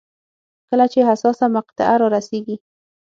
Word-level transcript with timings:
کله 0.69 0.85
چې 0.93 0.99
حساسه 1.09 1.45
مقطعه 1.55 1.95
رارسېږي. 2.01 2.55